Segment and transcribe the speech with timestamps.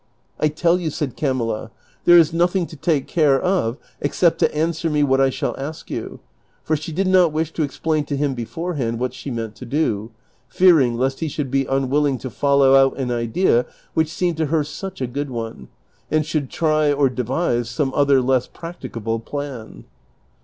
[0.43, 1.67] "Iteil you," said Camilla,•'
[2.05, 5.91] there is nothing to take care of except to answer me what I shall ask
[5.91, 6.19] you:"
[6.63, 10.09] for she did not wish to explain to him beforehand what she meant to do,
[10.49, 14.63] fearing lest he should be unwilling to follow out an idea which seemed to her
[14.63, 15.67] such a good one,
[16.09, 19.83] and should try or devise some other less praetical)le plan.